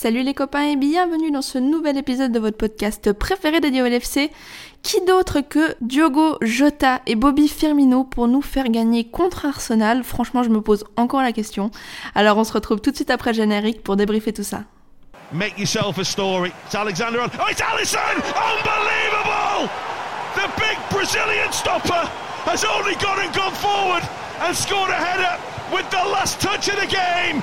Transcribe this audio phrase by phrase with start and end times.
[0.00, 3.84] Salut les copains et bienvenue dans ce nouvel épisode de votre podcast préféré dédié au
[3.84, 4.30] LFC.
[4.84, 10.04] Qui d'autre que Diogo Jota et Bobby Firmino pour nous faire gagner contre Arsenal?
[10.04, 11.72] Franchement, je me pose encore la question.
[12.14, 14.60] Alors on se retrouve tout de suite après le générique pour débriefer tout ça.
[15.32, 16.52] Make yourself a story.
[16.66, 17.18] It's Alexander.
[17.24, 17.98] Oh, it's Allison!
[17.98, 19.68] Unbelievable!
[20.36, 22.08] The big Brazilian stopper
[22.46, 24.04] has only gone and gone forward
[24.46, 25.42] and scored a header
[25.74, 27.42] with the last touch of the game.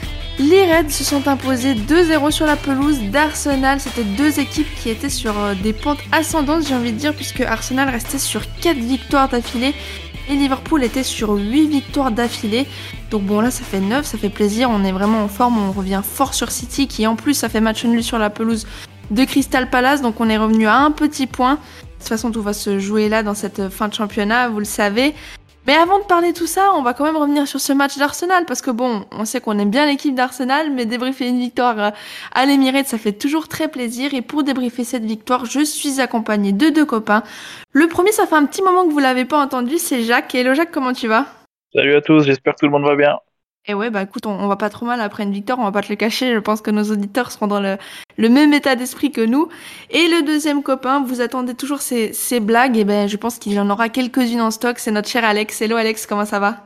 [0.39, 3.79] Les Reds se sont imposés 2-0 sur la pelouse d'Arsenal.
[3.79, 7.41] C'était deux équipes qui étaient sur euh, des pentes ascendantes, j'ai envie de dire, puisque
[7.41, 9.73] Arsenal restait sur 4 victoires d'affilée
[10.29, 12.65] et Liverpool était sur 8 victoires d'affilée.
[13.09, 15.71] Donc bon là ça fait 9, ça fait plaisir, on est vraiment en forme, on
[15.71, 18.65] revient fort sur City qui en plus ça fait match nul sur la pelouse
[19.09, 21.55] de Crystal Palace, donc on est revenu à un petit point.
[21.55, 21.59] De
[21.99, 25.13] toute façon tout va se jouer là dans cette fin de championnat, vous le savez.
[25.67, 28.45] Mais avant de parler tout ça, on va quand même revenir sur ce match d'Arsenal
[28.47, 31.89] parce que bon, on sait qu'on aime bien l'équipe d'Arsenal, mais débriefer une victoire euh,
[32.33, 34.15] à l'Emirates, ça fait toujours très plaisir.
[34.15, 37.21] Et pour débriefer cette victoire, je suis accompagnée de deux copains.
[37.73, 40.33] Le premier, ça fait un petit moment que vous l'avez pas entendu, c'est Jacques.
[40.33, 41.27] Hello Jacques, comment tu vas?
[41.75, 43.17] Salut à tous, j'espère que tout le monde va bien.
[43.67, 45.71] Et ouais, bah écoute, on, on, va pas trop mal après une victoire, on va
[45.71, 46.33] pas te le cacher.
[46.33, 47.77] Je pense que nos auditeurs seront dans le,
[48.17, 49.49] le même état d'esprit que nous.
[49.91, 53.53] Et le deuxième copain, vous attendez toujours ces, ces blagues, et ben je pense qu'il
[53.53, 54.79] y en aura quelques-unes en stock.
[54.79, 55.61] C'est notre cher Alex.
[55.61, 56.57] Hello Alex, comment ça va?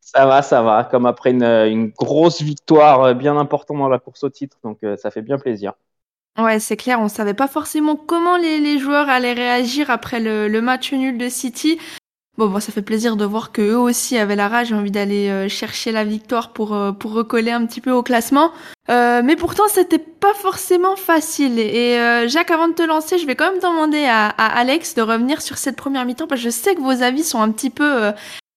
[0.00, 0.84] Ça va, ça va.
[0.84, 4.96] Comme après une, une, grosse victoire bien importante dans la course au titre, donc euh,
[4.98, 5.72] ça fait bien plaisir.
[6.38, 10.48] Ouais, c'est clair, on savait pas forcément comment les, les joueurs allaient réagir après le,
[10.48, 11.78] le match nul de City.
[12.38, 15.28] Bon, bon, ça fait plaisir de voir que eux aussi avaient la rage envie d'aller
[15.28, 18.52] euh, chercher la victoire pour euh, pour recoller un petit peu au classement.
[18.88, 21.58] Euh, mais pourtant, c'était pas forcément facile.
[21.58, 24.94] Et euh, Jacques, avant de te lancer, je vais quand même demander à, à Alex
[24.94, 27.50] de revenir sur cette première mi-temps parce que je sais que vos avis sont un
[27.50, 28.12] petit peu euh,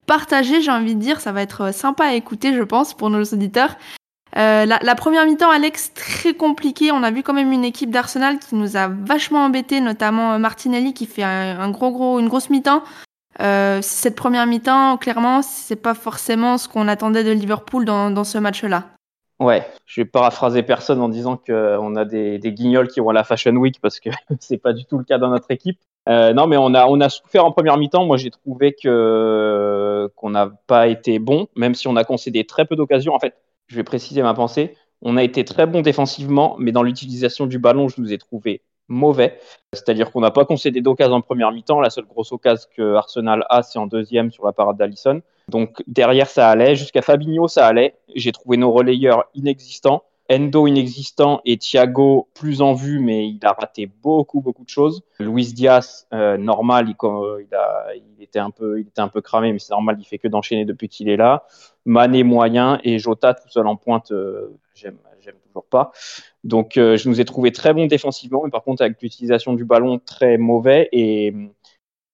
[0.07, 0.61] partagés.
[0.61, 3.75] J'ai envie de dire, ça va être sympa à écouter, je pense, pour nos auditeurs.
[4.37, 6.91] La, la, première mi-temps, Alex, très compliqué.
[6.91, 10.93] On a vu quand même une équipe d'Arsenal qui nous a vachement embêté, notamment Martinelli
[10.93, 12.83] qui fait un gros gros une grosse mi-temps.
[13.41, 18.37] Euh, cette première mi-temps, clairement, c'est pas forcément ce qu'on attendait de Liverpool dans, ce
[18.37, 18.85] match-là.
[19.39, 23.25] Ouais, je vais paraphraser personne en disant qu'on a des, guignols qui vont à la
[23.25, 24.09] Fashion Week parce que
[24.39, 25.79] c'est pas du tout le cas dans notre équipe.
[26.07, 28.05] Euh, non, mais on a, on a souffert en première mi-temps.
[28.05, 32.65] Moi, j'ai trouvé que qu'on n'a pas été bon, même si on a concédé très
[32.65, 33.13] peu d'occasions.
[33.13, 33.35] En fait,
[33.67, 34.75] je vais préciser ma pensée.
[35.01, 38.61] On a été très bon défensivement, mais dans l'utilisation du ballon, je nous ai trouvé
[38.87, 39.39] mauvais.
[39.73, 41.79] C'est-à-dire qu'on n'a pas concédé d'occasion en première mi-temps.
[41.79, 45.21] La seule grosse occasion que Arsenal a, c'est en deuxième sur la parade d'Alisson.
[45.49, 46.75] Donc derrière, ça allait.
[46.75, 47.95] Jusqu'à Fabinho, ça allait.
[48.15, 50.03] J'ai trouvé nos relayeurs inexistants.
[50.31, 55.03] Endo inexistant et Thiago plus en vue, mais il a raté beaucoup, beaucoup de choses.
[55.19, 56.95] Luis Diaz, euh, normal, il,
[58.17, 60.27] il, était un peu, il était un peu cramé, mais c'est normal, il fait que
[60.27, 61.45] d'enchaîner depuis qu'il est là.
[61.85, 64.97] Mané moyen et Jota tout seul en pointe, euh, j'aime,
[65.47, 65.91] toujours pas.
[66.43, 69.63] Donc, euh, je nous ai trouvé très bon défensivement, mais par contre, avec l'utilisation du
[69.63, 70.89] ballon très mauvais.
[70.91, 71.33] Et,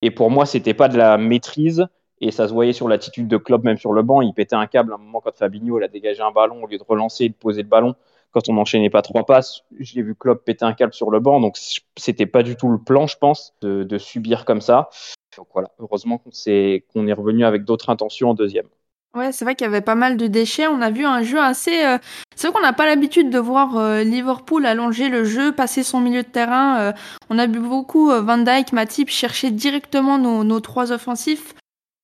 [0.02, 1.88] et pour moi, c'était pas de la maîtrise.
[2.22, 4.22] Et ça se voyait sur l'attitude de Klopp, même sur le banc.
[4.22, 6.78] Il pétait un câble à un moment quand Fabinho a dégagé un ballon au lieu
[6.78, 7.96] de relancer et de poser le ballon.
[8.32, 11.42] Quand on n'enchaînait pas trois passes, j'ai vu Klopp péter un câble sur le banc.
[11.42, 11.58] Donc,
[11.98, 14.90] c'était pas du tout le plan, je pense, de, subir comme ça.
[15.36, 18.68] Donc voilà, heureusement qu'on est, qu'on est revenu avec d'autres intentions en deuxième.
[19.14, 20.68] Ouais, c'est vrai qu'il y avait pas mal de déchets.
[20.68, 21.84] On a vu un jeu assez.
[21.84, 21.98] Euh...
[22.36, 26.00] C'est vrai qu'on n'a pas l'habitude de voir euh, Liverpool allonger le jeu, passer son
[26.00, 26.80] milieu de terrain.
[26.80, 26.94] Euh,
[27.30, 31.54] on a vu beaucoup euh, Van Dijk, Matip chercher directement nos, trois offensifs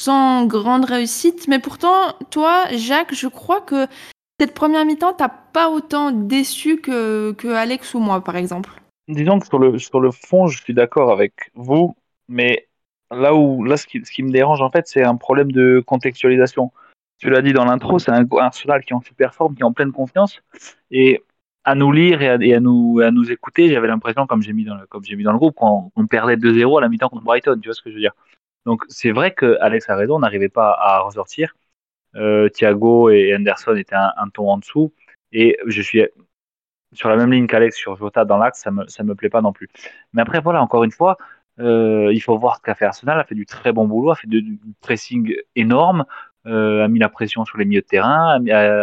[0.07, 1.49] sans grande réussite.
[1.49, 3.87] Mais pourtant, toi, Jacques, je crois que
[4.39, 8.69] cette première mi-temps, t'as pas autant déçu que, Alex ou moi, par exemple.
[9.09, 9.45] Disons que
[9.79, 11.95] sur le, fond, je suis d'accord avec vous,
[12.29, 12.67] mais
[13.11, 16.71] là où là ce qui, me dérange en fait, c'est un problème de contextualisation
[17.19, 19.65] tu l'as dit dans l'intro, c'est un Arsenal qui est en super forme, qui est
[19.65, 20.39] en pleine confiance.
[20.91, 21.23] Et
[21.63, 24.75] à nous lire et à, nous, à nous écouter, j'avais l'impression, comme j'ai mis dans
[24.75, 27.59] le, mis dans le groupe, qu'on on perdait 2-0 à la mi-temps contre Brighton.
[27.59, 28.13] Tu vois ce que je veux dire
[28.67, 31.55] Donc c'est vrai que Alex a raison, on n'arrivait pas à ressortir.
[32.15, 34.93] Euh, Thiago et Anderson étaient un, ton en dessous.
[35.31, 36.03] Et je suis
[36.91, 39.41] sur la même ligne qu'Alex sur Jota dans l'axe, ça me, ça me plaît pas
[39.41, 39.69] non plus.
[40.11, 41.17] Mais après, voilà, encore une fois,
[41.59, 44.15] euh, il faut voir ce qu'a fait Arsenal, a fait du très bon boulot, a
[44.15, 46.05] fait du, pressing énorme,
[46.45, 48.37] euh, a mis la pression sur les milieux de terrain,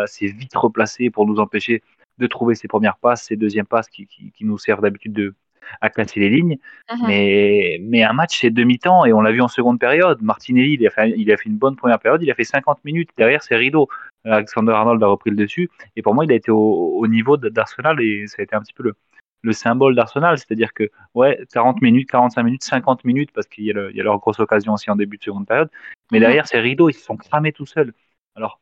[0.06, 1.82] s'est vite replacé pour nous empêcher
[2.16, 5.34] de trouver ses premières passes, ses deuxièmes passes qui, qui nous servent d'habitude de,
[5.80, 6.58] à casser les lignes.
[6.92, 7.06] Mhm.
[7.06, 10.20] Mais, mais un match, c'est demi-temps, et on l'a vu en seconde période.
[10.22, 12.84] Martinelli, il a, fait, il a fait une bonne première période, il a fait 50
[12.84, 13.10] minutes.
[13.16, 13.88] Derrière, c'est rideau.
[14.24, 15.68] Alexander Arnold a repris le dessus.
[15.96, 18.60] Et pour moi, il a été au, au niveau d'Arsenal, et ça a été un
[18.60, 18.94] petit peu le,
[19.42, 20.38] le symbole d'Arsenal.
[20.38, 23.96] C'est-à-dire que, ouais, 40 minutes, 45 minutes, 50 minutes, parce qu'il y, a le- il
[23.96, 25.68] y a leur grosse occasion aussi en début de seconde période.
[26.10, 26.22] Mais Mhm.
[26.24, 27.92] derrière, c'est rideau, ils se sont cramés tout seuls.
[28.36, 28.60] Alors,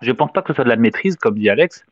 [0.00, 1.84] je pense pas que ce soit de la maîtrise, comme dit Alex.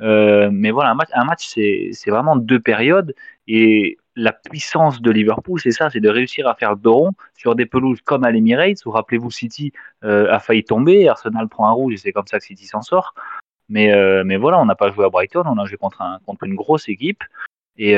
[0.00, 3.14] Euh, mais voilà, un match, c'est vraiment deux périodes.
[3.46, 7.54] Et la puissance de Liverpool, c'est ça, c'est de réussir à faire dos rond sur
[7.54, 9.72] des pelouses comme à l'Emirates, où rappelez-vous, City
[10.04, 12.82] euh, a failli tomber, Arsenal prend un rouge et c'est comme ça que City s'en
[12.82, 13.14] sort.
[13.68, 16.44] Mais, euh, voilà, on n'a pas joué à Brighton, on a joué contre, un, contre
[16.44, 17.22] une grosse équipe.
[17.76, 17.96] Et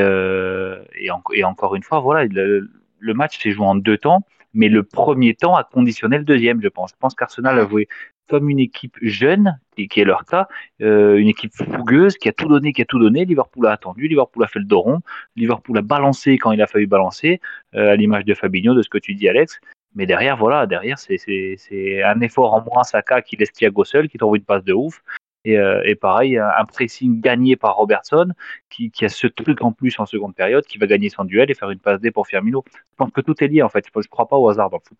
[1.09, 2.69] encore une fois, voilà, le,
[2.99, 4.23] le match s'est joué en deux temps,
[4.53, 6.91] mais le premier temps a conditionné le deuxième, je pense.
[6.91, 7.87] Je pense qu'Arsenal a joué
[8.29, 10.47] comme une équipe jeune, qui est leur cas,
[10.81, 13.25] euh, une équipe fougueuse, qui a tout donné, qui a tout donné.
[13.25, 14.99] Liverpool a attendu, Liverpool a fait le dos rond,
[15.35, 17.41] Liverpool a balancé quand il a fallu balancer,
[17.75, 19.59] euh, à l'image de Fabinho, de ce que tu dis, Alex.
[19.95, 24.17] Mais derrière, voilà, derrière, c'est- un effort en moins, Saka qui laisse Thiago seul, qui
[24.17, 25.03] trouve une passe de ouf.
[25.45, 28.31] Et, euh, pareil, un pressing gagné par Robertson,
[28.69, 31.51] qui, qui a ce truc en plus en seconde période, qui va gagner son duel
[31.51, 32.63] et faire une passe D pour Firmino.
[32.71, 33.85] Je pense que tout est lié, en fait.
[33.93, 34.97] Je ne crois pas au hasard dans le foot.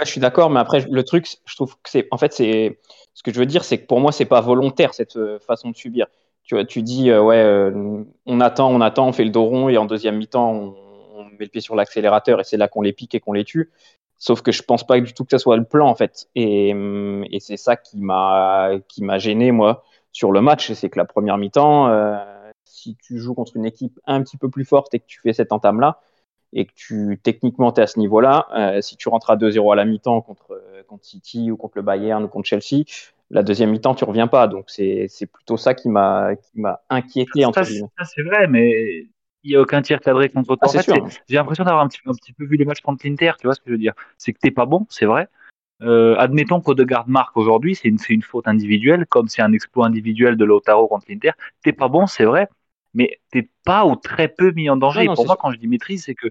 [0.00, 2.78] Je suis d'accord, mais après, le truc, je trouve que c'est, en fait, c'est,
[3.14, 5.70] ce que je veux dire, c'est que pour moi, c'est pas volontaire cette euh, façon
[5.70, 6.06] de subir.
[6.68, 9.78] Tu dis, euh, ouais, euh, on attend, on attend, on fait le dos rond et
[9.78, 13.14] en deuxième mi-temps, on, met le pied sur l'accélérateur et c'est là qu'on les pique
[13.14, 13.72] et qu'on les tue.
[14.18, 16.28] Sauf que je pense pas du tout que ça soit le plan, en fait.
[16.34, 16.74] Et,
[17.40, 19.82] c'est ça qui m'a, qui m'a gêné, moi,
[20.12, 20.72] sur le match.
[20.72, 21.88] C'est que la première mi-temps,
[22.64, 25.32] si tu joues contre une équipe un petit peu plus forte et que tu fais
[25.32, 26.00] cette entame-là,
[26.54, 29.72] et que tu techniquement tu es à ce niveau-là, euh, si tu rentres à 2-0
[29.72, 32.84] à la mi-temps contre, euh, contre City ou contre le Bayern ou contre Chelsea,
[33.30, 34.46] la deuxième mi-temps tu reviens pas.
[34.48, 39.06] Donc c'est plutôt ça qui m'a qui m'a inquiété Ça, c'est vrai, mais
[39.42, 40.56] il n'y a aucun tir cadré contre toi.
[40.62, 41.06] Ah, En c'est fait, sûr.
[41.10, 43.32] c'est- J'ai l'impression d'avoir un petit, peu- un petit peu vu les matchs contre l'Inter,
[43.38, 45.28] tu vois ce que je veux dire C'est que t'es pas bon, c'est vrai.
[45.82, 50.36] Euh, admettons qu'Odegaard marque aujourd'hui, c'est une, une faute individuelle, comme c'est un exploit individuel
[50.36, 51.32] de Lautaro contre l'Inter.
[51.62, 52.48] T'es pas bon, c'est vrai,
[52.94, 55.00] mais t'es pas ou très peu mis en danger.
[55.00, 55.42] Non, non, Et pour moi, sûr.
[55.42, 56.28] quand je dis maîtrise, c'est que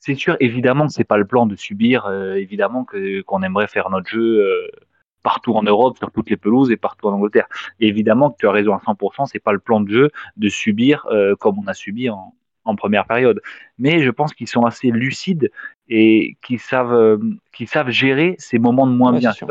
[0.00, 3.66] c'est sûr, évidemment que c'est pas le plan de subir, euh, évidemment que qu'on aimerait
[3.66, 4.68] faire notre jeu euh,
[5.22, 7.48] partout en Europe, sur toutes les pelouses et partout en Angleterre.
[7.80, 10.48] Et évidemment que tu as raison à 100%, c'est pas le plan de jeu de
[10.48, 12.34] subir euh, comme on a subi en,
[12.68, 13.40] en première période.
[13.78, 15.50] Mais je pense qu'ils sont assez lucides
[15.88, 17.16] et qu'ils savent, euh,
[17.66, 19.32] savent gérer ces moments de moins Ouais, bien.
[19.32, 19.44] c'est si-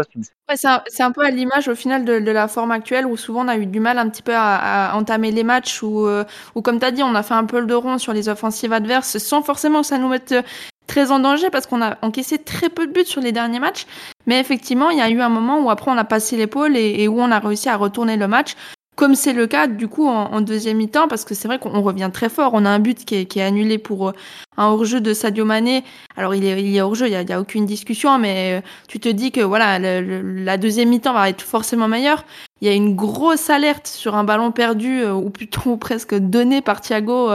[0.50, 0.56] Ouais,
[1.04, 3.58] un, peu à l'image au final de, de la forme actuelle où souvent on a
[3.58, 6.24] eu du mal un petit peu à, à entamer les matchs où, euh,
[6.62, 8.72] comme tu as dit, on a fait un peu le dos rond sur les offensives
[8.74, 10.42] adverses sans forcément que ça nous mette euh,
[10.86, 13.86] très en danger parce qu'on a encaissé très peu de buts sur les derniers matchs.
[14.26, 17.02] Mais effectivement, il y a eu un moment où après on a passé l'épaule et,
[17.04, 18.56] et où on a réussi à retourner le match.
[18.98, 22.10] Comme c'est le cas du coup en, deuxième mi-temps, parce que c'est vrai qu'on revient
[22.12, 22.56] très fort.
[22.56, 24.14] On a un but qui est, annulé pour euh,
[24.58, 25.84] un hors-jeu de Sadio Mané.
[26.16, 29.42] Alors il est, hors-jeu, il y a, aucune discussion, mais euh, tu te dis que
[29.42, 32.26] voilà, la deuxième mi-temps va être forcément meilleure.
[32.62, 36.62] Il y a une grosse alerte sur un ballon perdu, euh, ou plutôt presque donné
[36.64, 37.30] par Thiago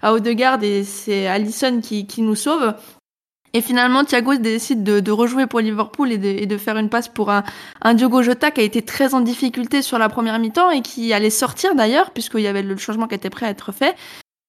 [0.00, 2.74] à Odegaard, et c'est Allison qui nous sauve.
[3.54, 7.44] Et finalement, Thiago décide de, rejouer pour Liverpool et de, faire une passe pour un,
[7.94, 11.30] Diogo Jota qui a été très en difficulté sur la première mi-temps et qui allait
[11.30, 13.96] sortir d'ailleurs, puisqu'il y avait le changement qui était prêt à être fait.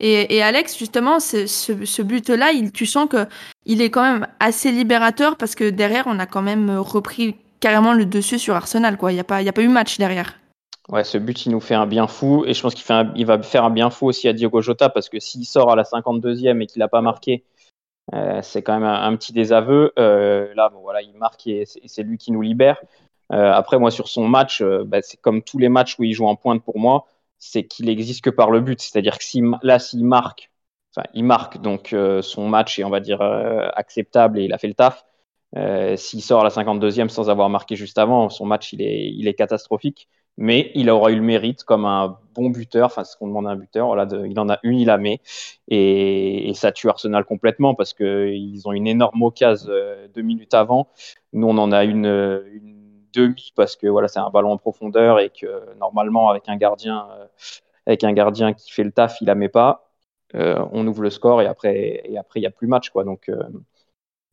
[0.02, 3.26] Et, Alex, justement, ce, but-là, tu sens que
[3.66, 7.92] il est quand même assez libérateur parce que derrière, on a quand même repris carrément
[7.92, 8.98] le dessus sur Arsenal.
[9.02, 10.40] Il n'y a, pas- a pas eu match derrière.
[10.88, 12.46] Ouais, ce but, il nous fait un bien fou.
[12.48, 15.20] Et je pense qu'il va faire un bien fou aussi à Diogo Jota parce que
[15.20, 17.44] s'il sort à la 52e et qu'il n'a pas marqué,
[18.14, 19.92] euh, c'est quand même un, petit désaveu.
[20.00, 22.82] Euh, là, bon, voilà, il marque et c'est lui qui nous libère.
[23.32, 26.28] Euh, après, moi, sur son match, bah, c'est comme tous les matchs où il joue
[26.28, 27.06] en pointe pour moi,
[27.38, 28.82] c'est qu'il existe que par le but.
[28.82, 30.52] C'est-à-dire que si, là, s'il marque,
[30.96, 34.68] enfin, il marque, donc son match est, on va dire, acceptable et il a fait
[34.68, 35.06] le taf.
[35.96, 39.28] S'il sort à la 52e sans avoir marqué juste avant, son match, il est, il
[39.28, 40.08] est catastrophique
[40.40, 43.52] mais il aura eu le mérite comme un bon buteur, enfin ce qu'on demande à
[43.52, 43.94] un buteur,
[44.26, 45.20] il en a une, il la met,
[45.68, 50.88] et, ça tue Arsenal complètement parce qu'ils ont une énorme occasion euh, deux minutes avant,
[51.34, 52.78] nous on en a une, euh, une
[53.14, 57.10] demi parce que voilà c'est un ballon en profondeur et que normalement avec un gardien,
[57.12, 57.26] euh,
[57.86, 59.92] avec un gardien qui fait le taf, il la met pas,
[60.34, 63.30] on ouvre le score et après et après il y a plus match quoi, donc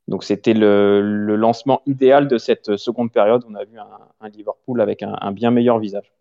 [0.09, 1.01] donc c'était le,
[1.37, 3.45] lancement idéal de cette seconde période.
[3.49, 3.87] On a vu un,
[4.21, 6.13] un Liverpool avec un, bien meilleur visage.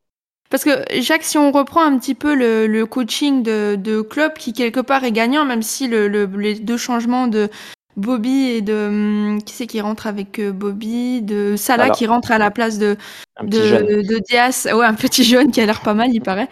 [0.50, 4.54] Parce que Jacques, si on reprend un petit peu le, coaching de, de Klopp, qui
[4.54, 7.50] quelque part est gagnant, même si le, le- les deux changements de,
[7.98, 12.32] Bobby et de hum, qui c'est qui rentre avec euh, Bobby de Salah qui rentre
[12.32, 12.98] à la place de
[13.42, 14.68] de, de, Diaz.
[14.74, 16.50] Ouais un petit jeune qui a l'air pas mal il paraît.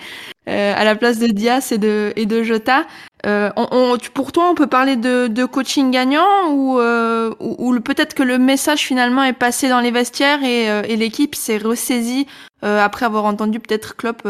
[0.50, 2.86] Euh, à la place de Diaz et de et de Jota.
[3.26, 8.16] Euh, on, pour toi on peut parler de, de coaching gagnant ou euh, ou, peut-être
[8.16, 12.28] que le message finalement est passé dans les vestiaires et, euh, et l'équipe s'est ressaisie
[12.62, 14.28] après avoir entendu peut-être Klopp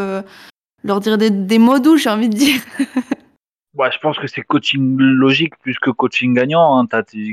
[0.83, 2.61] leur dire des, des mots doux j'ai envie de dire
[3.75, 6.79] Ouais, je pense que c'est coaching logique plus que coaching gagnant.
[6.79, 6.87] Hein.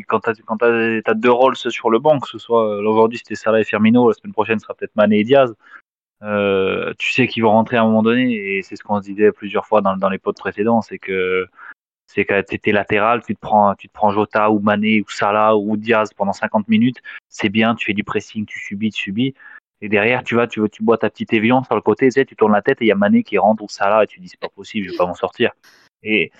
[0.09, 3.61] Quand tu as, deux rôles sur le banc, que ce soit euh, aujourd'hui c'était Salah
[3.61, 5.54] et Firmino, la semaine prochaine sera peut-être Mané et Diaz.
[6.23, 9.06] Euh, tu sais qu'ils vont rentrer à un moment donné et c'est ce qu'on se
[9.06, 11.47] disait plusieurs fois dans, dans les potes précédents, c'est que
[12.06, 15.11] c'est que tu étais latéral, tu te prends tu te prends Jota ou Mané ou
[15.11, 19.02] Salah ou Diaz pendant 50 minutes, c'est bien, tu fais du pressing, tu subis, tu
[19.04, 19.35] subis.
[19.82, 22.37] Et derrière, tu vas, tu, tu bois ta petite évian sur le côté, tu, tu
[22.37, 24.28] tournes la tête et il y a Mané qui rentre ou Salah et tu dis
[24.28, 25.52] c'est pas possible, je vais pas m'en sortir.
[26.02, 26.33] Et,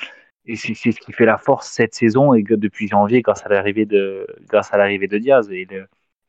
[0.47, 3.87] et c'est ce qui fait la force cette saison et depuis janvier grâce à l'arrivée
[3.87, 5.67] de grâce à l'arrivée de Diaz et,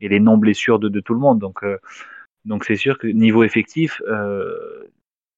[0.02, 1.40] et, les non blessures de, de, tout le monde.
[1.40, 1.78] Donc euh,
[2.46, 4.92] donc c'est sûr que niveau effectif, euh,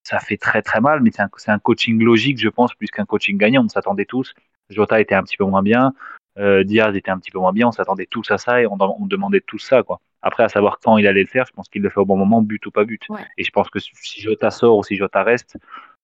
[0.03, 3.05] ça fait très très mal, mais c'est un, un, coaching logique, je pense, plus qu'un
[3.05, 3.63] coaching gagnant.
[3.65, 4.33] On s'attendait tous.
[4.69, 5.93] Jota était un petit peu moins bien,
[6.37, 7.67] euh, Diaz était un petit peu moins bien.
[7.67, 9.99] On s'attendait tous à ça et on, on, demandait tous ça, quoi.
[10.21, 12.17] Après, à savoir quand il allait le faire, je pense qu'il le fait au bon
[12.17, 13.05] moment, but ou pas but.
[13.37, 15.57] Et je pense que si Jota sort ou si Jota reste,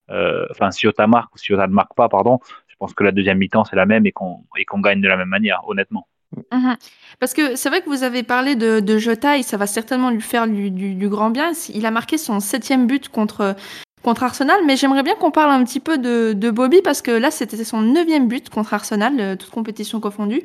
[0.09, 3.11] enfin si Jota marque ou si Jota ne marque pas, pardon, je pense que la
[3.11, 6.07] deuxième mi-temps c'est la même et qu'on gagne de la même manière, honnêtement.
[6.51, 6.75] Mhm.
[7.19, 10.11] Parce que c'est vrai que vous avez parlé de, de, Jota et ça va certainement
[10.11, 11.51] lui faire du, du, grand bien.
[11.73, 13.55] Il a marqué son septième but contre
[14.03, 17.31] contre Arsenal, mais j'aimerais bien qu'on parle un petit peu de, Bobby parce que là
[17.31, 20.43] c'était son neuvième but contre Arsenal, euh, toute compétition confondue.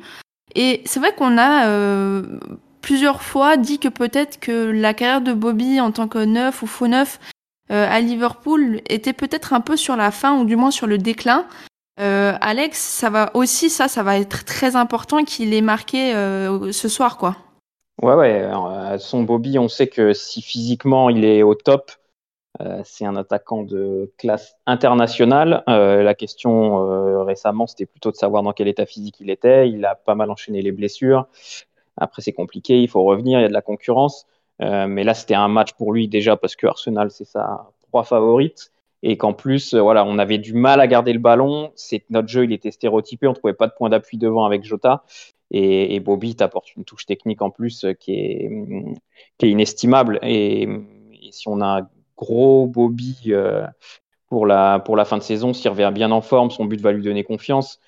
[0.55, 2.23] Et c'est vrai qu'on a euh,
[2.81, 6.67] plusieurs fois dit que peut-être que la carrière de Bobby en tant que neuf ou
[6.67, 7.34] faux neuf euh,
[7.69, 11.45] à Liverpool était peut-être un peu sur la fin ou du moins sur le déclin.
[11.99, 16.71] Euh, Alex, ça va aussi, ça, ça va être très important qu'il ait marqué euh,
[16.71, 17.37] ce soir, quoi.
[18.01, 18.49] Ouais, ouais.
[18.99, 21.91] son Bobby, on sait que si physiquement il est au top,
[22.83, 25.63] c'est un attaquant de classe internationale.
[25.67, 29.69] la question récemment, c'était plutôt de savoir dans quel état physique il était.
[29.69, 31.27] Il a pas mal enchaîné les blessures.
[31.95, 34.25] Après, c'est compliqué, il faut revenir, il y a de la concurrence.
[34.61, 38.03] Euh, mais là, c'était un match pour lui déjà parce que Arsenal, c'est sa proie
[38.03, 38.71] favorite.
[39.03, 41.71] Et qu'en plus, euh, voilà, on avait du mal à garder le ballon.
[41.75, 43.27] C'est notre jeu, il était stéréotypé.
[43.27, 45.03] On trouvait pas de point d'appui devant avec Jota.
[45.51, 48.49] Et, et Bobby t'apporte une touche technique en plus euh, qui est,
[49.43, 50.19] inestimable.
[50.23, 50.67] Et,
[51.31, 53.33] si on a un gros Bobby
[54.29, 56.91] pour, la, pour la fin de saison, s'il revient bien en forme, son but va
[56.91, 57.79] lui donner confiance.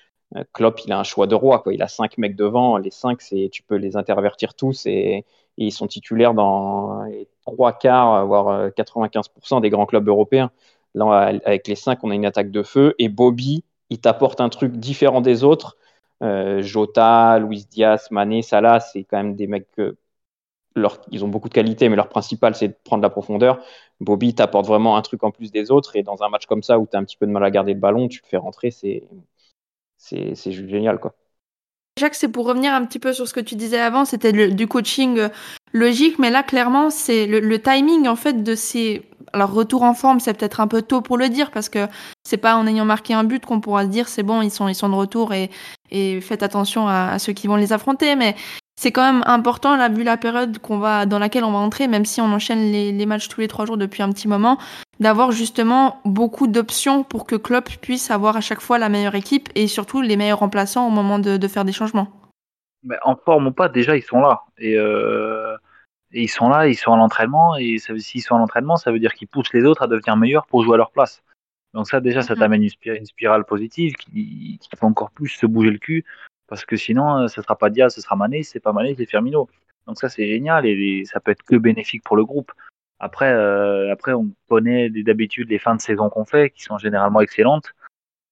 [0.52, 1.62] Klopp, il a un choix de roi.
[1.70, 2.78] Il a cinq mecs devant.
[2.78, 3.20] Les cinq,
[3.52, 5.24] tu peux les intervertir tous et,
[5.58, 7.04] et ils sont titulaires dans
[7.42, 10.50] trois quarts, voire 95% euh, des grands clubs européens.
[10.94, 12.94] Là, avec les cinq, on a une attaque de feu.
[12.98, 15.76] Et Bobby, il t'apporte un truc différent des autres.
[16.22, 19.96] Euh, Jota, Luis Diaz, Mané, Salah, c'est quand même des mecs que
[21.10, 23.60] ils ont beaucoup de qualité, mais leur principal, c'est de prendre la profondeur.
[24.00, 25.96] Bobby t'apporte vraiment un truc en plus des autres.
[25.96, 27.50] Et dans un match comme ça, où tu as un petit peu de mal à
[27.50, 29.04] garder le ballon, tu le fais rentrer, c'est,
[29.98, 31.14] c'est, c'est génial, quoi.
[31.98, 34.66] Jacques, c'est pour revenir un petit peu sur ce que tu disais avant, c'était du
[34.66, 35.28] coaching euh,
[35.72, 39.02] logique, mais là, clairement, c'est le, timing, en fait, de ces...
[39.34, 41.86] Alors, retour en forme, c'est peut-être un peu tôt pour le dire, parce que
[42.24, 44.68] c'est pas en ayant marqué un but qu'on pourra se dire, c'est bon, ils sont,
[44.68, 45.50] ils de retour et,
[45.90, 48.34] et faites attention à, à, ceux qui vont les affronter, mais
[48.78, 51.88] c'est quand même important, là, vu la période qu'on va, dans laquelle on va entrer,
[51.88, 54.56] même si on enchaîne les, les matchs tous les trois jours depuis un petit moment,
[55.00, 59.48] d'avoir justement beaucoup d'options pour que Klopp puisse avoir à chaque fois la meilleure équipe
[59.56, 62.06] et surtout les meilleurs remplaçants au moment de, de faire des changements.
[62.84, 64.42] Mais en forme ou pas, déjà ils sont là.
[64.58, 65.56] Et, euh,
[66.12, 67.56] et ils sont là, ils sont à l'entraînement.
[67.56, 70.46] Et s'ils sont à l'entraînement, ça veut dire qu'ils poussent les autres à devenir meilleurs
[70.46, 71.24] pour jouer à leur place.
[71.74, 72.38] Donc ça déjà, ça mhm.
[72.38, 76.04] t'amène une, spirale, une spirale positive qui, qui, fait encore plus se bouger le cul
[76.48, 79.06] parce que sinon, euh, ce sera pas Diaz, ce sera Mané, c'est pas Mané, c'est
[79.06, 79.48] Firmino.
[79.86, 82.52] Donc ça, c'est génial et ça peut être que bénéfique pour le groupe.
[83.00, 87.20] Après, euh, après on connaît d'habitude les fins de saison qu'on fait, qui sont généralement
[87.20, 87.72] excellentes.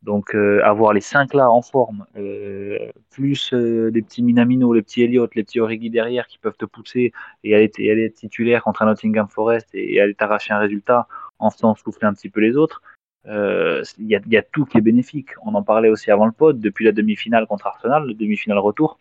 [0.02, 2.78] Donc euh, avoir les cinq là en forme, euh,
[3.11, 6.64] plus euh, les petits Minamino, les petits Elliott, les petits Origi derrière qui peuvent te
[6.64, 10.52] pousser et aller, et aller être titulaire contre un Nottingham Forest et, et aller t'arracher
[10.52, 11.08] un résultat
[11.38, 12.82] en faisant souffler un petit peu les autres,
[13.26, 15.30] euh, il y, a, y, a, tout qui est bénéfique.
[15.45, 18.99] On en parlait aussi avant le pod, depuis la demi-finale contre Arsenal, le demi-finale retour.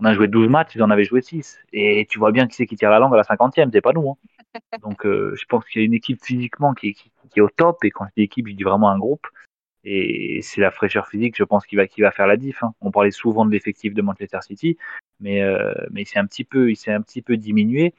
[0.00, 1.58] On a joué 12 matchs, ils en avaient joué 6.
[1.72, 3.92] Et tu vois bien qui c'est qui tire la langue à la 50e, c'est pas
[3.92, 4.10] nous.
[4.10, 4.16] Hein.
[4.82, 7.48] Donc euh, je pense qu'il y a une équipe physiquement qui, qui, qui, est au
[7.48, 7.84] top.
[7.84, 9.26] Et quand je dis équipe, je dis vraiment un groupe.
[9.84, 12.62] Et c'est la fraîcheur physique, je pense, qui va, qui va faire la diff.
[12.62, 12.72] Hein.
[12.80, 14.76] On parlait souvent de l'effectif de Manchester City,
[15.18, 17.94] mais, euh, mais c'est un petit peu, il s'est un petit peu diminué.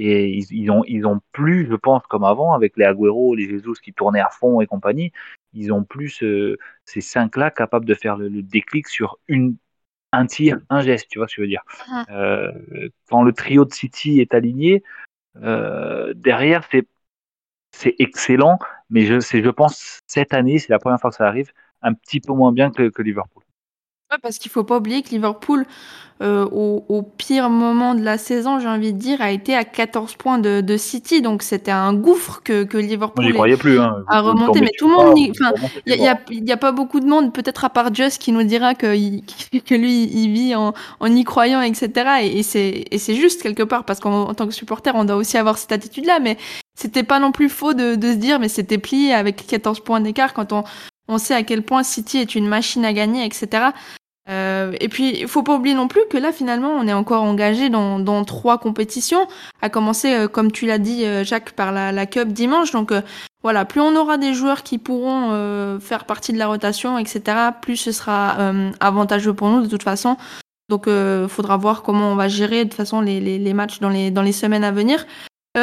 [0.00, 3.48] Et ils, ils, ont, ils ont plus, je pense, comme avant, avec les Agüero, les
[3.48, 5.12] Jesus qui tournaient à fond et compagnie,
[5.52, 6.22] ils ont plus
[6.84, 9.56] ces cinq-là capables de faire le, déclic sur une,
[10.12, 11.64] un tir, un geste, tu vois ce que je veux dire.
[11.90, 12.04] Mhm.
[12.10, 12.52] Euh,
[13.08, 14.84] quand le trio de City est aligné,
[15.42, 16.86] euh, derrière, c'est
[17.72, 18.58] c'est excellent,
[18.90, 21.52] mais je, c'est, je pense cette année, c'est la première fois que ça arrive,
[21.82, 23.42] un petit peu moins bien que, que Liverpool.
[24.10, 25.66] Ouais, parce qu'il faut pas oublier que Liverpool,
[26.22, 29.64] euh, au, au pire moment de la saison, j'ai envie de dire, a été à
[29.64, 31.20] 14 points de, de City.
[31.20, 33.78] Donc c'était un gouffre que, que Moi, Liverpool est- croyais plus.
[33.78, 34.02] Hein.
[34.08, 35.14] a remonté, mais tout le monde
[35.86, 38.42] Il n'y a, y a pas beaucoup de monde, peut-être à part Just, qui nous
[38.44, 39.22] dira que, il-
[39.64, 41.90] que lui, il vit en, en y croyant, etc.
[42.22, 45.04] Et, et c'est et c'est juste quelque part, parce qu'en en tant que supporter, on
[45.04, 46.18] doit aussi avoir cette attitude-là.
[46.18, 46.38] Mais
[46.74, 50.00] c'était pas non plus faux de, de se dire, mais c'était plié avec 14 points
[50.00, 50.64] d'écart quand on,
[51.08, 53.68] on sait à quel point City est une machine à gagner, etc.
[54.58, 57.22] Euh, et puis, il faut pas oublier non plus que là, finalement, on est encore
[57.22, 59.26] engagé dans, trois compétitions,
[59.62, 62.72] à commencer, euh, comme tu l'as dit, euh, Jacques, par la, la Cup dimanche.
[62.72, 62.92] Donc,
[63.42, 67.22] voilà, plus on aura des joueurs qui pourront faire partie de la rotation, etc.,
[67.62, 68.36] plus ce sera
[68.80, 70.16] avantageux pour nous de toute façon.
[70.68, 73.88] Donc, euh, faudra voir comment on va gérer de toute façon les, les, matchs dans
[73.88, 75.06] les, semaines à venir.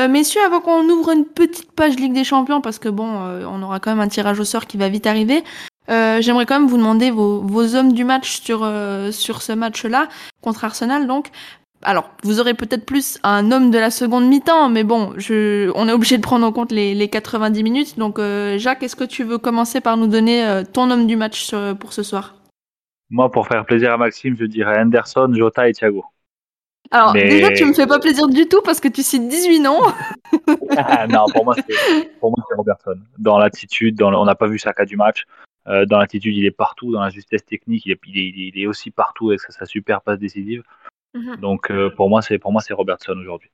[0.10, 3.80] Messieurs, avant qu'on ouvre une petite page Ligue des Champions, parce que bon, on aura
[3.80, 5.44] quand même un tirage au sort qui va vite arriver,
[5.90, 9.52] euh, j'aimerais quand même vous demander vos, vos hommes du match sur, euh, sur ce
[9.54, 10.08] match-là,
[10.42, 11.30] contre Arsenal donc.
[11.84, 15.88] Alors, vous aurez peut-être plus un homme de la seconde mi-temps, mais bon, je, on
[15.88, 18.00] est obligé de prendre en compte les, les 90 minutes.
[18.00, 21.16] Donc, euh, Jacques, est-ce que tu veux commencer par nous donner euh, ton homme du
[21.16, 22.34] match sur- pour ce soir?
[23.12, 26.04] Moi, pour faire plaisir à Maxime, je dirais Henderson, Jota et Thiago.
[26.90, 29.60] Alors, Mais- déjà, tu me fais pas plaisir du tout parce que tu cites 18
[29.60, 29.82] noms.
[30.78, 32.96] Ah, non, pour moi, c'est Robertson.
[33.20, 35.26] Dans l'attitude, le- on n'a pas vu Saka du match.
[35.68, 36.92] Euh, dans l'attitude, il est partout.
[36.92, 40.02] Dans la justesse technique, il est, il est, il est aussi partout avec sa, super
[40.02, 40.64] passe décisive.
[41.14, 41.38] Mhm.
[41.38, 43.50] Donc, euh, pour moi, c'est pour moi, c'est Robertson aujourd'hui.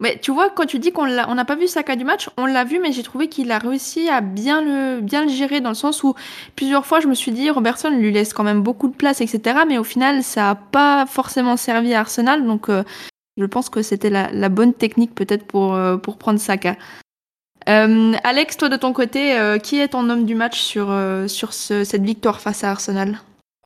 [0.00, 2.64] Mais tu vois, quand tu dis qu'on n'a pas vu Saka du match, on l'a
[2.64, 5.74] vu, mais j'ai trouvé qu'il a réussi à bien le, bien le gérer dans le
[5.74, 6.14] sens où
[6.56, 9.58] plusieurs fois je me suis dit Robertson lui laisse quand même beaucoup de place, etc.
[9.68, 12.82] Mais au final, ça a pas forcément servi à Arsenal, donc euh,
[13.36, 16.76] je pense que c'était la, la bonne technique peut-être pour, euh, pour prendre Saka.
[17.70, 21.28] Euh, Alex, toi de ton côté, euh, qui est ton homme du match sur, euh,
[21.28, 23.18] sur ce- cette victoire face à Arsenal?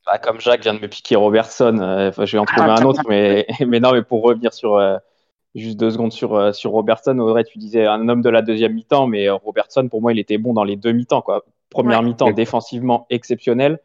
[0.06, 2.84] Bah, comme Jacques vient de me piquer Robertson, euh, enfin, je vais en trouver un
[2.84, 4.98] autre, mais, mais non, mais pour revenir sur euh,
[5.54, 8.74] juste deux secondes sur, euh, sur Robertson, Audrey, tu disais un homme de la deuxième
[8.74, 11.22] mi-temps, mais euh, Robertson, pour moi, il était bon dans les deux mi-temps.
[11.22, 11.44] Quoi.
[11.70, 12.06] Première Ouais.
[12.06, 13.78] mi-temps, défensivement exceptionnel.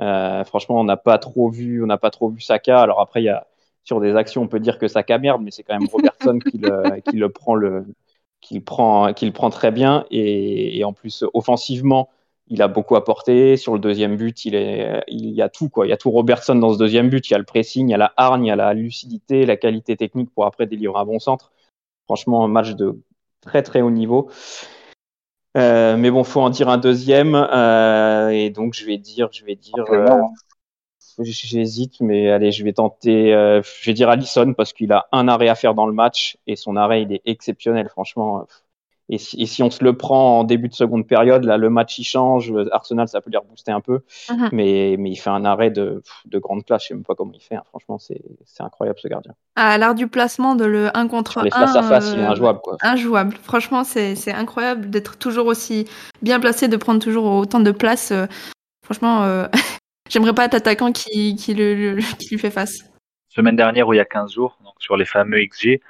[0.00, 2.80] Euh, franchement, on n'a pas trop vu, on n'a pas trop vu Saka.
[2.80, 3.46] Alors après, il y a
[3.84, 6.58] sur des actions, on peut dire que Saka merde, mais c'est quand même Robertson qui
[6.58, 7.84] le, qui le prend le,
[8.40, 10.04] qui le prend, qui le prend très bien.
[10.10, 12.08] Et, et en plus, offensivement,
[12.48, 13.56] il a beaucoup apporté.
[13.56, 15.68] Sur le deuxième but, il, est, il y a tout.
[15.68, 15.86] Quoi.
[15.86, 17.28] Il y a tout Robertson dans ce deuxième but.
[17.28, 19.46] Il y a le pressing, il y a la hargne, il y a la lucidité,
[19.46, 21.52] la qualité technique pour après délivrer un bon centre.
[22.06, 22.98] Franchement, un match de
[23.40, 24.30] très très haut niveau.
[25.56, 27.34] Euh, mais bon, faut en dire un deuxième.
[27.34, 30.32] euh, et donc, je vais dire, je vais dire, Forcément.
[31.18, 33.34] J'hésite, mais allez, je vais tenter.
[33.34, 36.36] euh, je vais dire Allison parce qu'il a un arrêt à faire dans le match
[36.46, 38.46] et son arrêt, il est exceptionnel, franchement.
[39.12, 41.68] Et si, et si on se le prend en début de seconde période, là, le
[41.68, 42.54] match il change.
[42.70, 44.48] Arsenal, ça peut les rebooster un peu, Mhm.
[44.52, 46.82] mais, mais il fait un arrêt de, de grande classe.
[46.84, 47.56] Je sais même pas comment il fait.
[47.56, 47.64] hein.
[47.70, 48.22] Franchement, c'est
[48.60, 49.32] incroyable ce gardien.
[49.56, 51.44] À l'art du placement de le 1 contre Sur 1.
[51.44, 52.76] les face à face, il est euh, injouable, quoi.
[52.82, 53.36] Injouable.
[53.42, 55.86] Franchement, c'est incroyable d'être toujours aussi
[56.22, 58.12] bien placé, de prendre toujours autant de place.
[58.12, 58.26] euh,
[58.84, 59.48] franchement, euh,
[60.10, 62.78] j'aimerais pas être attaquant qui, qui, le, le- qui lui fait face.
[63.28, 65.80] Semaine dernière, ou il y a 15 jours, donc sur les fameux XG,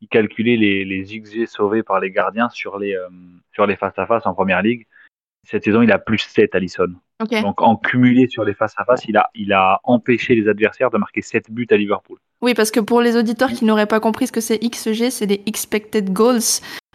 [0.00, 3.08] il calculait les, les XG sauvés par les gardiens sur les, euh,
[3.52, 4.86] sur les face-à-face en première ligue.
[5.46, 6.88] Cette saison, il a plus 7 Allison.
[7.22, 7.40] Ok.
[7.40, 11.22] Donc en cumulé sur les face-à-face, il a, il a empêché les adversaires de marquer
[11.22, 12.18] 7 buts à Liverpool.
[12.42, 15.26] Oui, parce que pour les auditeurs qui n'auraient pas compris ce que c'est XG, c'est
[15.26, 16.40] des expected goals,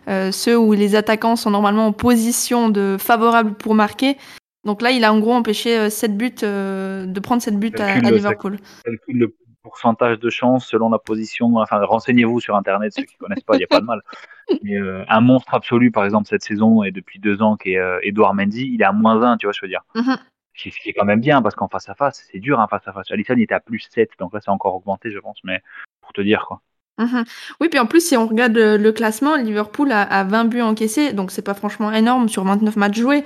[0.07, 4.17] euh, ceux où les attaquants sont normalement en position de favorable pour marquer.
[4.65, 7.77] Donc là, il a en gros empêché 7 buts, euh, de prendre 7 buts à,
[7.77, 8.57] Calcule à le Liverpool.
[8.83, 11.55] calcule le pourcentage de chance selon la position.
[11.55, 14.01] Enfin, renseignez-vous sur Internet, ceux qui connaissent pas, il n'y a pas de mal.
[14.63, 17.77] Mais, euh, un monstre absolu, par exemple, cette saison et depuis deux ans, qui est
[17.77, 19.83] euh, Edouard Mendy, il est à moins 1, tu vois, je veux dire.
[19.95, 20.17] Mhm.
[20.55, 22.87] Ce qui est quand même bien, parce qu'en face à face, c'est dur, un face
[22.87, 23.09] à face.
[23.09, 25.61] Alisson, il était à plus 7, donc là, c'est encore augmenté, je pense, mais
[26.01, 26.61] pour te dire, quoi.
[26.99, 27.23] Mhm.
[27.59, 30.61] Oui, puis en plus, si on regarde le, le classement, Liverpool a, a 20 buts
[30.61, 33.23] encaissés, donc c'est pas franchement énorme sur 29 matchs joués.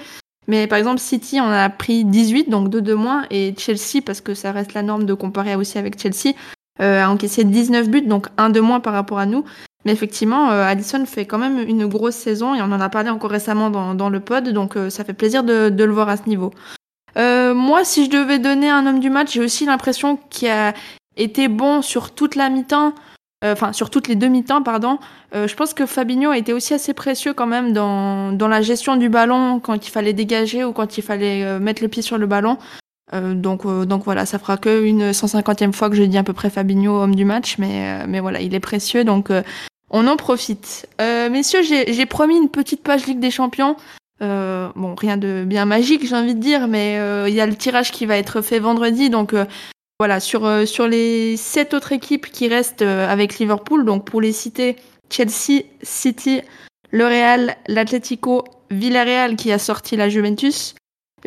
[0.47, 4.21] Mais par exemple, City en a pris 18, donc 2 de moins, et Chelsea, parce
[4.21, 6.35] que ça reste la norme de comparer aussi avec Chelsea,
[6.79, 9.43] euh, a encaissé 19 buts, donc 1 de moins par rapport à nous.
[9.85, 13.09] Mais effectivement, euh, Allison fait quand même une grosse saison, et on en a parlé
[13.09, 16.09] encore récemment dans, dans le pod, donc euh, ça fait plaisir de, de le voir
[16.09, 16.51] à ce niveau.
[17.15, 20.75] Moi, si je devais donner un homme du match, j'ai aussi l'impression qu'il a
[21.15, 22.93] été bon sur toute la mi-temps,
[23.43, 24.97] euh, enfin sur toutes les deux mi-temps, pardon.
[25.35, 28.95] Euh, je pense que Fabinho a été aussi assez précieux quand même dans, la gestion
[28.95, 32.17] du ballon quand il fallait dégager ou quand il fallait euh, mettre le pied sur
[32.17, 32.57] le ballon.
[33.13, 36.49] donc, donc voilà, ça fera que une 150e fois que je dis à peu près
[36.49, 39.29] Fabinho homme du match, mais, mais voilà, il est précieux, donc
[39.91, 40.87] on en profite.
[40.99, 43.77] messieurs, j'ai promis une petite page Ligue des Champions.
[44.19, 47.91] bon, rien de bien magique, j'ai envie de dire, mais il y a le tirage
[47.91, 49.33] qui va être fait vendredi, donc
[49.99, 54.75] voilà, sur, sur les sept autres équipes qui restent avec Liverpool, donc pour les citer,
[55.09, 56.41] Chelsea, City,
[56.91, 60.75] le Real, l'Atlético, Villarreal qui a sorti la Juventus,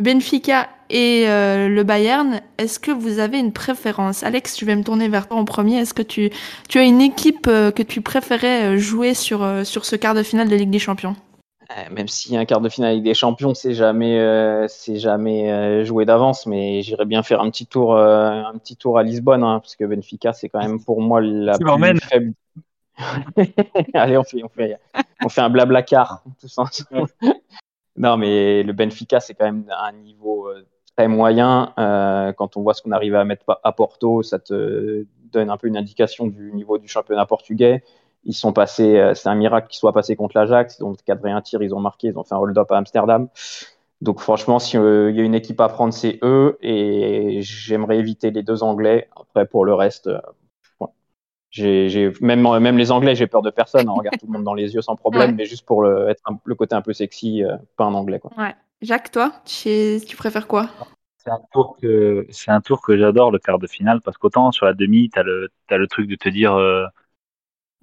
[0.00, 2.40] Benfica et euh, le Bayern.
[2.59, 4.22] Est-ce que vous avez une préférence?
[4.22, 5.78] Alex, je vais me tourner vers toi en premier.
[5.78, 6.30] Est-ce que tu,
[6.68, 10.22] tu as une équipe euh, que tu préférais euh, jouer sur, sur ce quart de
[10.22, 11.16] finale de Ligue des Champions?
[11.90, 16.46] Même si un quart de finale Ligue des Champions, c'est jamais, c'est jamais joué d'avance,
[16.46, 19.85] mais j'irais bien faire un petit tour, un petit tour à Lisbonne, hein, parce que
[19.85, 22.35] Benfica, c'est quand même pour moi la plus faible.
[23.94, 24.76] Allez, on fait, on fait,
[25.24, 26.22] on fait un blabla car.
[27.96, 31.72] non, mais le Benfica, c'est quand même un niveau euh, très moyen.
[31.78, 35.56] Euh, quand on voit ce qu'on arrive à mettre à Porto, ça te donne un
[35.56, 37.83] peu une indication du niveau du championnat portugais.
[38.24, 40.78] Ils sont passés, euh, c'est un miracle qu'ils soient passés contre l'Ajax.
[40.78, 43.28] Ils ont cadré un tir, ils ont marqué, ils ont fait un hold-up à Amsterdam.
[44.00, 46.59] Donc franchement, s'il y a une équipe à prendre, c'est eux.
[46.62, 49.09] Et j'aimerais éviter les deux Anglais.
[49.16, 50.11] Après, pour le reste,
[51.50, 53.88] j'ai, même, même les Anglais, j'ai peur de personne.
[53.88, 56.22] On regarde tout le monde dans les yeux sans problème, mais juste pour le, être
[56.44, 58.20] le côté un peu sexy, euh, pas un Anglais.
[58.20, 58.30] Quoi.
[58.38, 58.54] Ouais.
[58.83, 60.70] Jacques, toi, tu, tu préfères quoi?
[61.18, 64.52] C'est un tour que c'est un tour que j'adore le quart de finale parce qu'autant
[64.52, 66.87] sur la demi t'as le as le truc de te dire euh,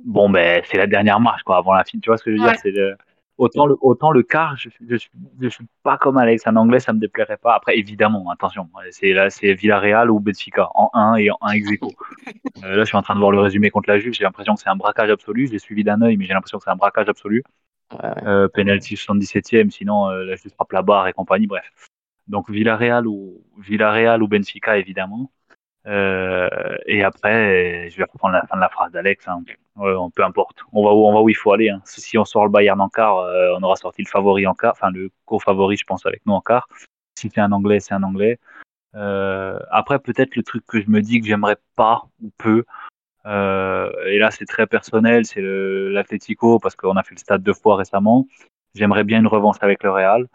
[0.03, 2.37] bon ben c'est la dernière marche quoi avant la fin tu vois ce que je
[2.37, 2.59] veux dire?
[2.61, 2.95] C'est le,
[3.37, 4.97] Autant le, autant le quart, je, je,
[5.39, 6.47] je, suis pas comme Alex.
[6.47, 7.53] Un anglais, ça me déplairait pas.
[7.53, 11.67] Après, évidemment, attention, c'est là, c'est Villarreal ou Benfica en 1 et en 1 ex
[12.63, 14.13] euh, là, je suis en train de voir le résumé contre la Juve.
[14.13, 15.45] J'ai l'impression que c'est un braquage absolu.
[15.45, 17.43] Je l'ai suivi d'un œil, mais j'ai l'impression que c'est un braquage absolu.
[17.93, 21.45] Ouais, Euh, penalty 77e, sinon euh, la Juve frappe la barre et compagnie.
[21.45, 21.71] Bref.
[22.27, 25.31] Donc Villarreal ou Villarreal ou Benfica, évidemment.
[25.87, 26.49] Euh,
[26.85, 29.27] et après, je vais reprendre la fin de la phrase d'Alex.
[29.27, 29.43] Hein.
[29.75, 30.63] peu importe.
[30.73, 31.69] On va, où, on va où il faut aller.
[31.69, 31.81] Hein.
[31.85, 34.73] Si on sort le Bayern en quart, euh, on aura sorti le favori en quart.
[34.73, 36.67] Enfin, le co-favori, je pense, avec nous en quart.
[37.15, 38.39] Si c'est un anglais, c'est un anglais.
[38.95, 42.63] Euh, après, peut-être le truc que je me dis que j'aimerais pas ou peu.
[43.25, 45.25] Et là, c'est très personnel.
[45.25, 48.25] C'est l'Atletico parce qu'on a fait le stade deux fois récemment.
[48.73, 50.27] J'aimerais bien une revanche avec le Real.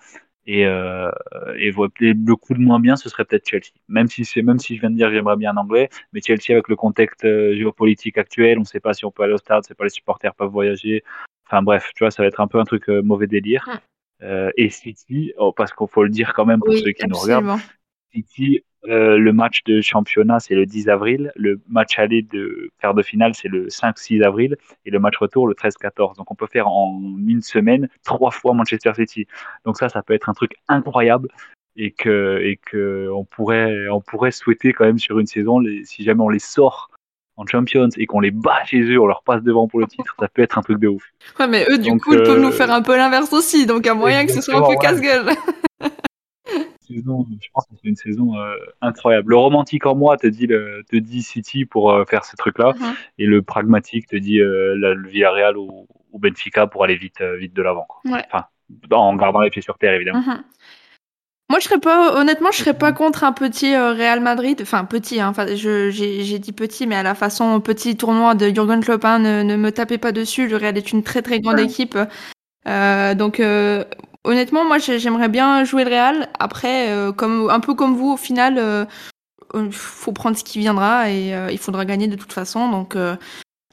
[0.46, 1.10] Et, euh,
[1.56, 3.72] et le coup de moins bien, ce serait peut-être Chelsea.
[3.88, 6.20] Même si c'est, même si je viens de dire que j'aimerais bien un anglais, mais
[6.20, 9.34] Chelsea avec le contexte euh, géopolitique actuel, on ne sait pas si on peut aller
[9.34, 11.04] au stade, c'est pas les supporters peuvent voyager.
[11.46, 13.68] Enfin bref, tu vois, ça va être un peu un truc euh, mauvais délire.
[14.22, 17.16] Euh, et City, oh, parce qu'il faut le dire quand même pour ceux qui nous
[17.16, 17.60] regardent,
[18.12, 21.32] City euh, le match de championnat, c'est le 10 avril.
[21.36, 24.56] Le match aller de quart de finale, c'est le 5-6 avril.
[24.86, 26.16] Et le match retour, le 13-14.
[26.16, 29.26] Donc, on peut faire en une semaine trois fois Manchester City.
[29.64, 31.28] Donc, ça, ça peut être un truc incroyable.
[31.74, 35.86] Et que, et que on pourrait, on pourrait souhaiter quand même sur une saison, les,
[35.86, 36.90] si jamais on les sort
[37.36, 40.14] en Champions et qu'on les bat chez eux, on leur passe devant pour le titre,
[40.20, 41.02] ça peut être un truc de ouf.
[41.40, 43.64] Ouais, mais eux, du coup, ils peuvent nous euh, faire un peu l'inverse aussi.
[43.64, 45.30] Donc, a moyen que ce soit un peu casse-gueule.
[46.96, 49.30] je pense que c'est une saison euh, incroyable.
[49.30, 52.72] Le romantique en moi te dit, le, te dit City pour euh, faire ce truc-là,
[52.78, 52.94] mhm.
[53.18, 57.54] et le pragmatique te dit euh, le Villarreal ou, ou, Benfica pour aller vite, vite
[57.54, 57.86] de l'avant.
[58.06, 58.46] Enfin,
[58.90, 60.20] en gardant les pieds sur terre, évidemment.
[60.20, 60.42] Mhm.
[61.50, 64.58] Moi, je serais pas, honnêtement, je serais pas contre un petit Real Madrid.
[64.62, 68.82] Enfin, petit, hein, enfin, j'ai dit petit, mais à la façon petit tournoi de Jurgen
[68.82, 70.48] Klopp, hein, ne, ne, me tapez pas dessus.
[70.48, 71.98] Le Real est une très très grande équipe.
[72.64, 73.42] donc,
[74.24, 76.28] honnêtement, moi, j'aimerais bien jouer le Real.
[76.38, 78.84] Après, euh, comme un peu comme vous, au final, euh,
[79.54, 82.70] euh faut prendre ce qui viendra et euh, il faudra gagner de toute façon.
[82.70, 82.96] Donc,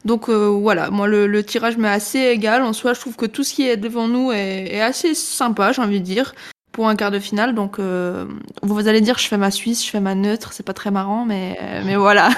[0.05, 2.63] donc voilà, moi, le, tirage m'est assez égal.
[2.63, 5.81] En soi, je trouve que tout ce qui est devant nous est, assez sympa, j'ai
[5.81, 6.33] envie de dire,
[6.71, 7.55] pour un quart de finale.
[7.55, 10.53] Donc, vous allez dire, je fais ma Suisse, je fais ma neutre.
[10.53, 12.29] C'est pas très marrant, mais mais voilà.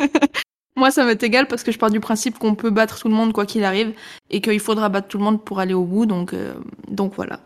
[0.76, 3.14] Moi, ça m'est égal parce que je pars du principe qu'on peut battre tout le
[3.14, 3.94] monde quoi qu'il arrive
[4.30, 6.06] et qu'il faudra battre tout le monde pour aller au bout.
[6.06, 6.34] Donc,
[6.88, 7.40] donc voilà.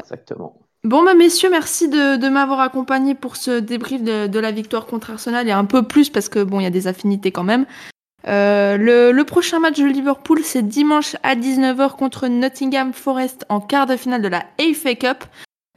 [0.00, 0.58] Exactement.
[0.84, 5.48] Bon, bah, messieurs, merci de, m'avoir accompagné pour ce débrief de, la victoire contre Arsenal
[5.48, 7.64] et un peu plus parce que bon, il y a des affinités quand même.
[8.28, 13.86] Euh, le, prochain match de Liverpool, c'est dimanche à 19h contre Nottingham Forest en quart
[13.86, 14.44] de finale de la
[14.74, 15.24] FA Cup.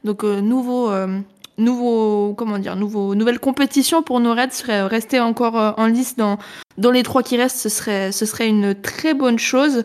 [0.04, 1.20] Donc, euh, nouveau, euh,
[1.58, 4.64] nouveau, comment dire, nouveau, nouvelle compétition pour nos Reds.
[4.88, 6.38] Rester encore en lice dans,
[6.76, 9.84] dans les trois qui restent, ce serait, ce serait une très bonne chose.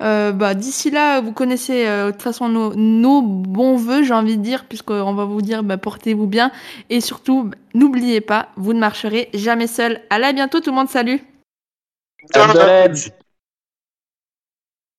[0.00, 4.14] Euh, bah, D'ici là, vous connaissez euh, de toute façon nos, nos bons voeux, j'ai
[4.14, 6.52] envie de dire, puisqu'on va vous dire bah, portez-vous bien.
[6.90, 10.00] Et surtout, bah, n'oubliez pas, vous ne marcherez jamais seul.
[10.10, 11.20] Allez, à bientôt tout le monde, salut
[12.34, 12.48] Ciao